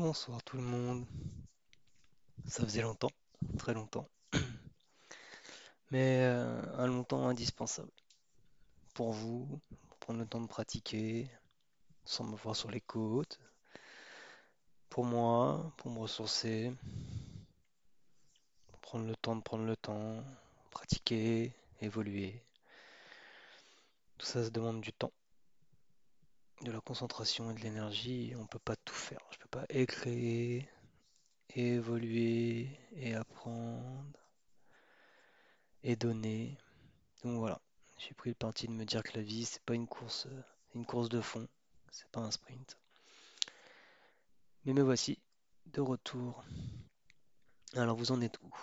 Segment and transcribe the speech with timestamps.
[0.00, 1.04] Bonsoir tout le monde.
[2.46, 3.10] Ça faisait longtemps,
[3.58, 4.08] très longtemps,
[5.90, 7.92] mais euh, un longtemps indispensable
[8.94, 9.60] pour vous,
[9.90, 11.30] pour prendre le temps de pratiquer,
[12.06, 13.38] sans me voir sur les côtes,
[14.88, 16.72] pour moi, pour me ressourcer,
[18.80, 20.24] prendre le temps de prendre le temps,
[20.70, 22.42] pratiquer, évoluer.
[24.16, 25.12] Tout ça se demande du temps,
[26.62, 28.34] de la concentration et de l'énergie.
[28.38, 29.20] On peut pas tout faire.
[29.30, 30.64] Je peux pas écrire,
[31.54, 34.18] évoluer et apprendre
[35.82, 36.56] et donner.
[37.22, 37.60] Donc voilà,
[37.98, 40.42] j'ai pris le parti de me dire que la vie, c'est pas une course, euh,
[40.74, 41.46] une course de fond,
[41.90, 42.76] c'est pas un sprint.
[44.64, 45.18] Mais me voici,
[45.66, 46.44] de retour.
[47.74, 48.54] Alors vous en êtes où?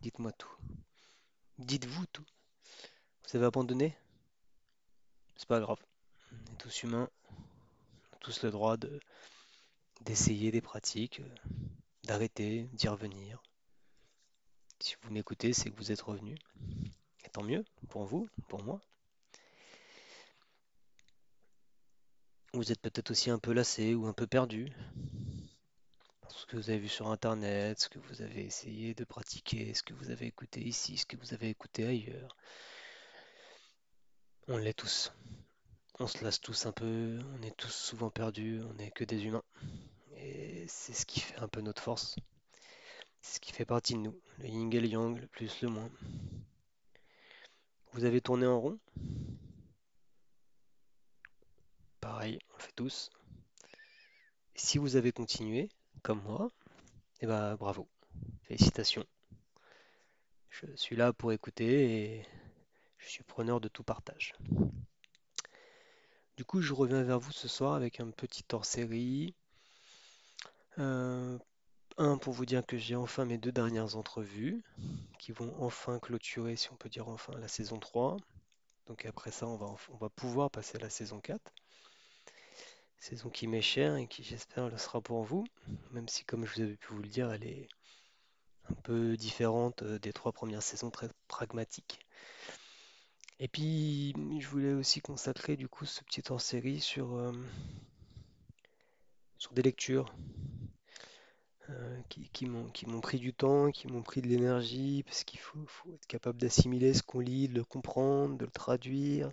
[0.00, 0.54] Dites-moi tout.
[1.58, 2.26] Dites-vous tout.
[3.24, 3.96] Vous avez abandonné?
[5.36, 5.78] C'est pas grave.
[6.32, 9.00] On est tous humains, on a tous le droit de
[10.02, 11.20] d'essayer des pratiques,
[12.04, 13.42] d'arrêter, d'y revenir.
[14.80, 16.36] Si vous m'écoutez, c'est que vous êtes revenu.
[17.24, 18.80] Et tant mieux, pour vous, pour moi.
[22.52, 24.72] Vous êtes peut-être aussi un peu lassé ou un peu perdu
[26.38, 29.82] ce que vous avez vu sur Internet, ce que vous avez essayé de pratiquer, ce
[29.82, 32.36] que vous avez écouté ici, ce que vous avez écouté ailleurs.
[34.46, 35.12] On l'est tous.
[36.00, 39.24] On se lasse tous un peu, on est tous souvent perdus, on n'est que des
[39.24, 39.42] humains.
[40.16, 42.14] Et c'est ce qui fait un peu notre force.
[43.20, 44.20] C'est ce qui fait partie de nous.
[44.38, 45.90] Le yin et le yang, le plus, le moins.
[47.92, 48.78] Vous avez tourné en rond?
[52.00, 53.10] Pareil, on le fait tous.
[54.54, 55.68] Si vous avez continué,
[56.02, 56.52] comme moi,
[57.20, 57.88] eh ben bravo.
[58.42, 59.04] Félicitations.
[60.50, 62.26] Je suis là pour écouter et
[62.98, 64.34] je suis preneur de tout partage.
[66.38, 69.34] Du coup, je reviens vers vous ce soir avec un petit hors-série.
[70.78, 71.36] Euh,
[71.96, 74.62] un, pour vous dire que j'ai enfin mes deux dernières entrevues
[75.18, 78.18] qui vont enfin clôturer, si on peut dire enfin, la saison 3.
[78.86, 81.40] Donc après ça, on va, pouvoir passer à la saison 4.
[83.00, 85.44] Saison qui m'est chère et qui, j'espère, le sera pour vous.
[85.90, 87.68] Même si, comme je vous avais pu vous le dire, elle est
[88.70, 91.98] un peu différente euh, des trois premières saisons très pragmatiques.
[93.40, 97.32] Et puis, je voulais aussi consacrer du coup ce petit hors-série sur, euh,
[99.38, 100.12] sur des lectures
[101.70, 105.22] euh, qui, qui m'ont, qui m'ont pris du temps, qui m'ont pris de l'énergie, parce
[105.22, 109.30] qu'il faut, faut être capable d'assimiler ce qu'on lit, de le comprendre, de le traduire,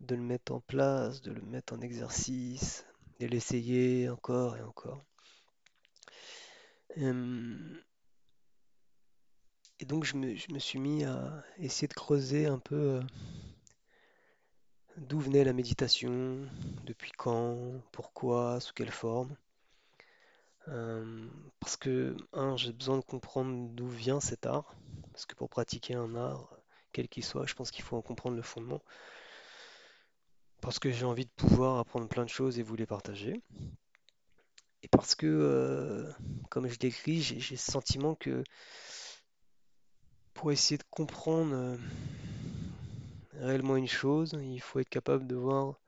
[0.00, 2.84] de le mettre en place, de le mettre en exercice,
[3.20, 5.02] de l'essayer encore et encore.
[9.82, 13.02] Et donc je me, suis mis à essayer de creuser un peu euh,
[14.96, 16.46] d'où venait la méditation,
[16.84, 17.58] depuis quand,
[17.90, 19.36] pourquoi, sous quelle forme.
[20.68, 21.26] Euh,
[21.58, 24.76] parce que, un, j'ai besoin de comprendre d'où vient cet art.
[25.10, 26.56] Parce que pour pratiquer un art,
[26.92, 28.82] quel qu'il soit, je pense qu'il faut en comprendre le fondement.
[30.60, 33.42] Parce que j'ai envie de pouvoir apprendre plein de choses et vous les partager.
[34.84, 36.12] Et parce que, euh,
[36.50, 38.44] comme je décris, j'ai le sentiment que
[40.42, 41.76] pour essayer de comprendre euh,
[43.34, 45.78] réellement une chose, il faut être capable de voir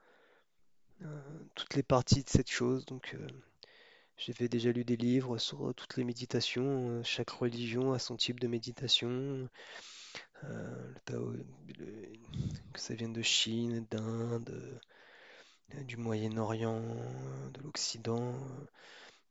[1.03, 1.21] euh,
[1.57, 2.87] toutes les parties de cette chose.
[2.87, 3.27] Donc, euh,
[4.17, 7.03] j'avais déjà lu des livres sur toutes les méditations.
[7.03, 9.49] chaque religion a son type de méditation.
[10.45, 11.33] le Tao,
[12.73, 14.81] que ça vienne de Chine, d'Inde,
[15.81, 16.81] du Moyen-Orient,
[17.55, 18.37] de l'Occident,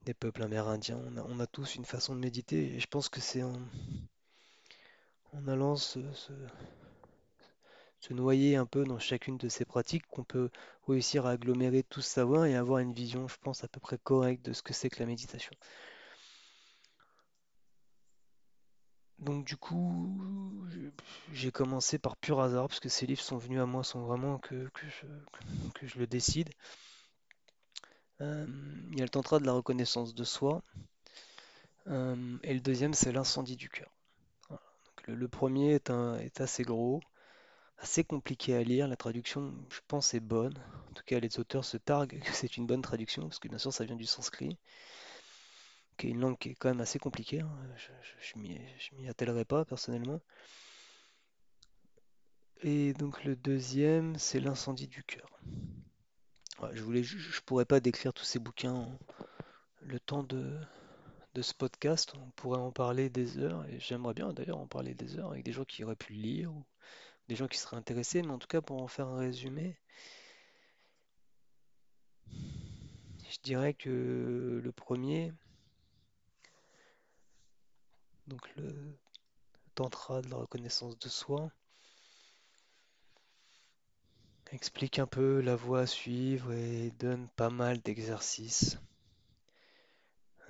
[0.01, 0.99] des peuples amérindiens.
[1.07, 2.75] On a, on a tous une façon de méditer.
[2.75, 3.53] Et je pense que c'est en,
[5.33, 5.99] en allant se,
[8.11, 10.49] noyer un peu dans chacune de ces pratiques qu'on peut
[10.87, 13.97] réussir à agglomérer tout ce savoir et avoir une vision, je pense, à peu près
[13.97, 15.53] correcte de ce que c'est que la méditation.
[19.19, 20.67] Donc du coup,
[21.31, 24.37] j'ai commencé par pur hasard, parce que ces livres sont venus à moi sans vraiment
[24.37, 25.07] que, que je,
[25.75, 26.49] que je le décide.
[28.21, 28.45] Euh,
[28.91, 30.61] il y a le tantra de la reconnaissance de soi,
[31.87, 33.89] euh, et le deuxième, c'est l'incendie du cœur.
[35.07, 35.91] Le, premier est,
[36.41, 37.01] assez gros,
[37.79, 38.87] assez compliqué à lire.
[38.87, 40.57] La traduction, je pense, est bonne.
[40.89, 43.57] En tout cas, les auteurs se targuent que c'est une bonne traduction, parce que bien
[43.59, 44.57] sûr, ça vient du sanskrit,
[45.97, 47.41] qui est une langue qui est quand même assez compliquée.
[47.41, 47.49] hein.
[47.77, 50.21] Je, je, je m'y je attellerai pas personnellement.
[52.61, 55.29] Et donc le deuxième, c'est l'incendie du cœur.
[56.73, 58.87] Je voulais, ju- je pourrais pas décrire tous ces bouquins
[59.81, 60.57] le temps de,
[61.33, 62.13] de ce podcast.
[62.15, 65.43] On pourrait en parler des heures, et j'aimerais bien d'ailleurs en parler des heures avec
[65.43, 66.63] des gens qui auraient pu le lire ou
[67.27, 68.21] des gens qui seraient intéressés.
[68.21, 69.77] Mais en tout cas, pour en faire un résumé,
[72.29, 75.33] je dirais que le premier,
[78.27, 78.97] donc le
[79.75, 81.51] tantra de la reconnaissance de soi,
[84.51, 88.77] explique un peu la voie à suivre et donne pas mal d'exercices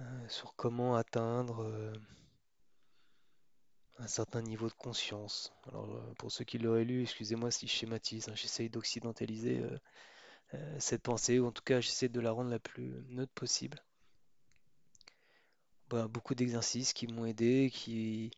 [0.03, 1.93] euh, sur comment atteindre euh,
[3.97, 5.53] un certain niveau de conscience.
[5.67, 9.63] Alors, euh, pour ceux qui l'auraient lu, excusez-moi si je schématise, hein, j'essaye d'occidentaliser
[10.77, 13.83] cette pensée, ou en tout cas j'essaie de la rendre la plus neutre possible.
[15.89, 18.31] Bah, beaucoup d'exercices qui m'ont aidé, qui,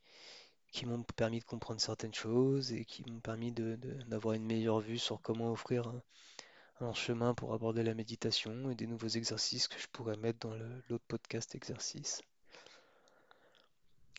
[0.86, 5.22] m'ont permis de comprendre certaines choses et qui m'ont permis d'avoir une meilleure vue sur
[5.22, 6.02] comment offrir un,
[6.82, 10.56] un chemin pour aborder la méditation et des nouveaux exercices que je pourrais mettre dans
[10.90, 12.22] l'autre podcast exercice.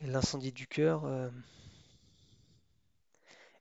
[0.02, 1.30] L'incendie du cœur euh,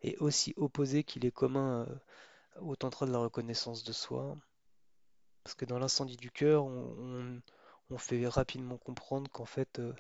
[0.02, 4.36] est aussi opposé qu'il est commun euh, au tantra de la reconnaissance de soi,
[5.44, 7.42] parce que dans l'incendie du cœur, on,
[7.98, 9.94] fait rapidement comprendre qu'en fait, euh,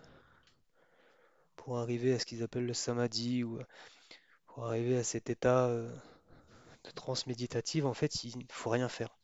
[1.55, 3.59] pour arriver à ce qu'ils appellent le samadhi ou
[4.47, 5.69] pour arriver à cet état
[6.85, 9.17] de transe méditative, en fait, il ne faut rien faire.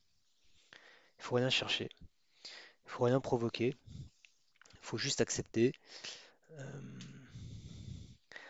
[1.19, 1.89] Il faut rien chercher.
[2.85, 3.75] Il faut rien provoquer.
[4.73, 5.73] Il faut juste accepter.
[6.59, 6.81] Euh,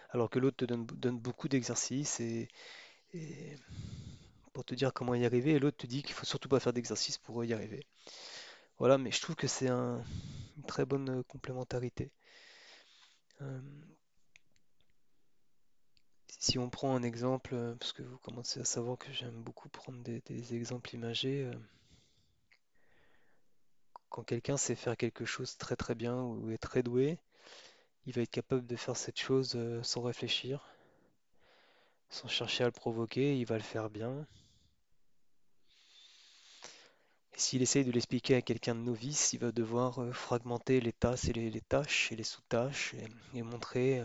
[0.10, 0.86] alors que l'autre te donne,
[1.20, 2.48] beaucoup d'exercices et,
[4.54, 6.74] pour te dire comment y arriver, et l'autre te dit qu'il faut surtout pas faire
[6.74, 7.86] d'exercice pour y arriver.
[8.78, 10.04] Voilà, mais je trouve que c'est un-
[10.58, 12.12] une très bonne complémentarité.
[13.42, 13.60] Euh,
[16.42, 19.70] si on prend un exemple, euh, parce que vous commencez à savoir que j'aime beaucoup
[19.70, 21.54] prendre des, exemples imagés, euh,
[24.10, 27.20] quand quelqu'un sait faire quelque chose très très bien ou est très doué,
[28.08, 30.68] il va être capable de faire cette chose euh, sans réfléchir,
[32.10, 34.26] sans chercher à le provoquer, il va le faire bien.
[37.36, 41.26] Et s'il essaye de l'expliquer à quelqu'un de novice, il va devoir fragmenter les tâches
[41.30, 42.96] et les, tâches et les sous-tâches
[43.36, 44.04] et, montrer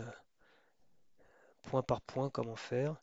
[1.67, 2.95] point par point comment faire.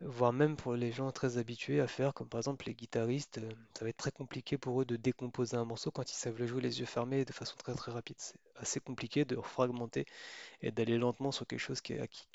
[0.00, 3.50] Voire même pour les gens très habitués à faire, comme par exemple les guitaristes, euh,
[3.78, 6.46] ça va être très compliqué pour eux de décomposer un morceau quand ils savent le
[6.46, 8.16] jouer les yeux fermés de façon très très rapide.
[8.18, 10.06] C'est assez compliqué de fragmenter
[10.62, 12.28] et d'aller lentement sur quelque chose qui est acquis.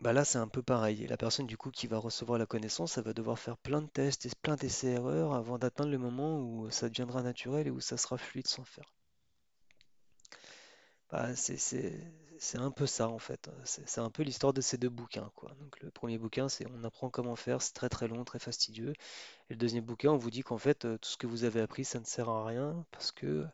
[0.00, 1.06] Bah là, c'est un peu pareil.
[1.06, 3.88] La personne du coup qui va recevoir la connaissance, elle va devoir faire plein de
[3.88, 7.96] tests et plein d'essais-erreurs avant d'atteindre le moment où ça deviendra naturel et où ça
[7.96, 8.92] sera fluide sans faire.
[11.12, 13.50] Bah, c'est un peu ça en fait.
[13.64, 15.30] C'est un peu l'histoire de ces deux bouquins,
[15.82, 18.94] le premier bouquin, c'est on apprend comment faire, c'est très très long, très fastidieux.
[19.50, 21.60] Et le deuxième bouquin, on vous dit qu'en fait, euh, tout ce que vous avez
[21.60, 23.46] appris, ça ne sert à rien parce que euh,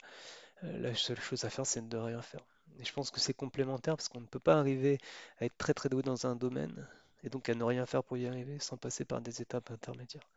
[0.62, 2.44] la seule chose à faire, c'est de rien faire.
[2.78, 4.98] Et je pense que c'est complémentaire parce qu'on ne peut pas arriver
[5.40, 6.86] à être très très doué dans un domaine
[7.24, 10.28] et donc à ne rien faire pour y arriver sans passer par des étapes intermédiaires.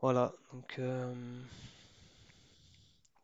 [0.00, 1.14] Voilà, donc euh,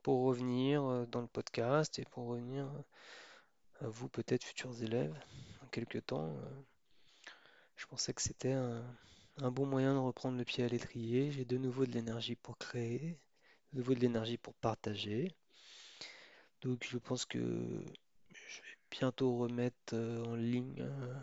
[0.02, 2.68] pour revenir euh, dans le podcast et pour revenir
[3.80, 5.16] à vous peut-être futurs élèves,
[5.62, 6.62] en quelques temps, euh,
[7.76, 8.82] je pensais que c'était un,
[9.38, 11.30] un bon moyen de reprendre le pied à l'étrier.
[11.32, 13.18] J'ai de nouveau de l'énergie pour créer,
[13.72, 15.34] de nouveau de l'énergie pour partager.
[16.62, 21.14] Donc je pense que je vais bientôt remettre euh, en ligne euh,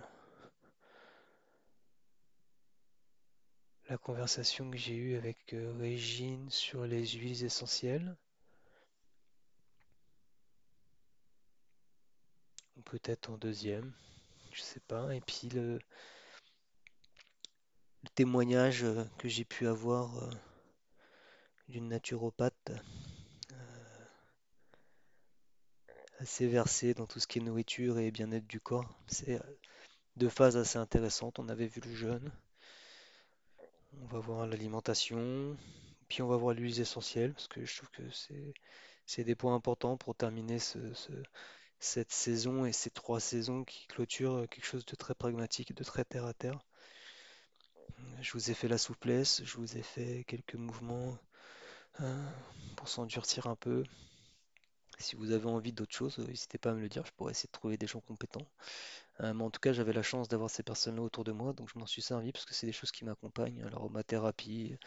[3.89, 8.17] la conversation que j'ai eue avec euh, Régine sur les huiles essentielles,
[12.89, 13.91] peut-être en deuxième,
[14.51, 15.13] je sais pas.
[15.15, 15.79] Et puis le,
[18.15, 20.29] témoignage euh, que j'ai pu avoir euh,
[21.67, 22.71] d'une naturopathe
[26.19, 28.99] assez versée dans tout ce qui est nourriture et bien-être du corps.
[29.07, 29.57] C'est euh,
[30.17, 31.39] deux phases assez intéressantes.
[31.39, 32.31] On avait vu le jeûne,
[34.01, 35.55] on va voir l'alimentation,
[36.07, 38.03] puis on va voir l'huile essentielle, parce que je trouve que
[39.05, 40.93] c'est des points importants pour terminer ce-
[41.79, 46.05] cette saison et ces trois saisons qui clôturent quelque chose de très pragmatique, de très
[46.05, 46.59] terre à terre.
[48.21, 51.17] Je vous ai fait la souplesse, je vous ai fait quelques mouvements
[52.01, 52.29] euh,
[52.75, 53.83] pour s'endurcir un peu.
[54.99, 57.31] Si vous avez envie d'autre chose, euh, n'hésitez pas à me le dire, je pourrais
[57.31, 58.47] essayer de trouver des gens compétents.
[59.21, 61.69] Euh, mais en tout cas, j'avais la chance d'avoir ces personnes-là autour de moi, donc
[61.73, 64.77] je m'en suis servi parce que c'est des choses qui m'accompagnent, l'aromathérapie,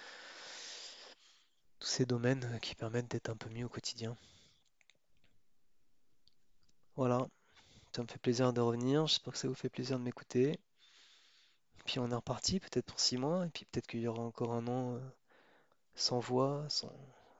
[1.78, 4.16] tous ces domaines euh, qui permettent d'être un peu mieux au quotidien.
[6.96, 7.26] Voilà,
[7.96, 10.58] ça me fait plaisir de revenir, j'espère que ça vous fait plaisir de m'écouter.
[11.86, 14.52] Puis on est reparti, peut-être pour six mois, et puis peut-être qu'il y aura encore
[14.52, 15.00] un an euh,
[15.94, 16.92] sans voix, sans,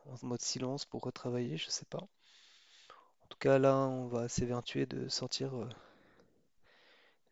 [0.07, 1.99] en mode silence pour retravailler, je sais pas.
[2.01, 5.69] En tout cas, là, on va s'évertuer de sortir euh,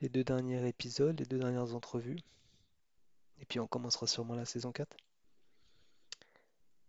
[0.02, 2.20] les deux derniers épisodes, les deux dernières entrevues.
[3.40, 4.96] Et puis on commencera sûrement la saison 4.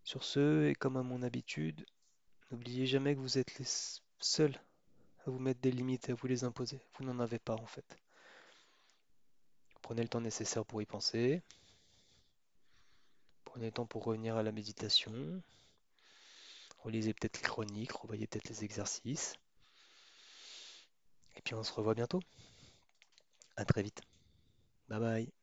[0.04, 1.86] Sur ce, et comme à mon habitude,
[2.52, 3.66] n'oubliez jamais que vous êtes les
[4.20, 4.60] seuls
[5.25, 6.80] à vous mettre des limites et à vous les imposer.
[6.98, 7.98] Vous n'en avez pas en fait.
[9.82, 11.42] Prenez le temps nécessaire pour y penser.
[13.46, 15.42] Prenez le temps pour revenir à la méditation.
[16.80, 19.36] Relisez peut-être les chroniques, revoyez peut-être les exercices.
[21.36, 22.22] Et puis on se revoit bientôt.
[23.58, 24.01] À très vite.
[24.88, 25.40] Bye bye.